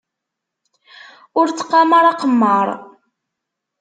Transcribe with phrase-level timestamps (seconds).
[1.39, 2.67] Ur ttqamar aqemmar.